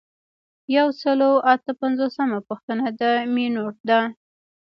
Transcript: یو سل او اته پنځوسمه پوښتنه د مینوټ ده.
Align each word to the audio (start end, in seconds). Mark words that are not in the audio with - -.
یو 0.75 0.87
سل 1.01 1.19
او 1.29 1.33
اته 1.53 1.71
پنځوسمه 1.81 2.39
پوښتنه 2.49 2.85
د 2.99 3.01
مینوټ 3.33 3.75
ده. 3.89 3.99